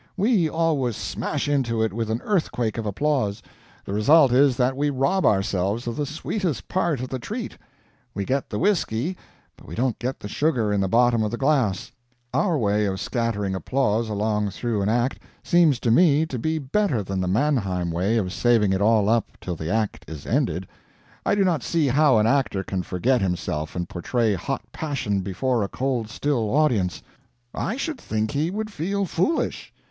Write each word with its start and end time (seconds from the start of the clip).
We 0.17 0.49
always 0.49 0.95
smash 0.97 1.47
into 1.47 1.83
it 1.83 1.93
with 1.93 2.09
an 2.09 2.21
earthquake 2.23 2.79
of 2.79 2.87
applause. 2.87 3.43
The 3.85 3.93
result 3.93 4.31
is 4.31 4.57
that 4.57 4.75
we 4.75 4.89
rob 4.89 5.27
ourselves 5.27 5.85
of 5.85 5.95
the 5.95 6.07
sweetest 6.07 6.67
part 6.67 7.01
of 7.01 7.09
the 7.09 7.19
treat; 7.19 7.55
we 8.15 8.25
get 8.25 8.49
the 8.49 8.57
whiskey, 8.57 9.15
but 9.55 9.67
we 9.67 9.75
don't 9.75 9.99
get 9.99 10.19
the 10.19 10.27
sugar 10.27 10.73
in 10.73 10.81
the 10.81 10.87
bottom 10.87 11.21
of 11.21 11.29
the 11.29 11.37
glass. 11.37 11.91
Our 12.33 12.57
way 12.57 12.87
of 12.87 12.99
scattering 12.99 13.53
applause 13.53 14.09
along 14.09 14.49
through 14.49 14.81
an 14.81 14.89
act 14.89 15.19
seems 15.43 15.79
to 15.81 15.91
me 15.91 16.25
to 16.25 16.39
be 16.39 16.57
better 16.57 17.03
than 17.03 17.21
the 17.21 17.27
Mannheim 17.27 17.91
way 17.91 18.17
of 18.17 18.33
saving 18.33 18.73
it 18.73 18.81
all 18.81 19.07
up 19.07 19.27
till 19.39 19.55
the 19.55 19.69
act 19.71 20.09
is 20.09 20.25
ended. 20.25 20.67
I 21.27 21.35
do 21.35 21.43
not 21.43 21.61
see 21.61 21.89
how 21.89 22.17
an 22.17 22.25
actor 22.25 22.63
can 22.63 22.81
forget 22.81 23.21
himself 23.21 23.75
and 23.75 23.87
portray 23.87 24.33
hot 24.33 24.63
passion 24.71 25.19
before 25.21 25.61
a 25.61 25.67
cold 25.69 26.09
still 26.09 26.49
audience. 26.55 27.03
I 27.53 27.77
should 27.77 28.01
think 28.01 28.31
he 28.31 28.49
would 28.49 28.71
feel 28.71 29.05
foolish. 29.05 29.71